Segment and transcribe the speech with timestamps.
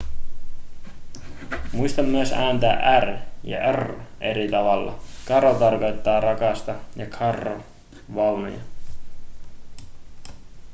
[1.71, 6.75] muista myös ääntää r ja rr eri tavalla caro tarkoittaa rakasta
[7.17, 7.59] carro
[8.15, 8.59] vaunuja